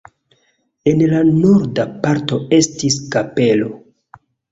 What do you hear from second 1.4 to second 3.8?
norda parto estis kapelo.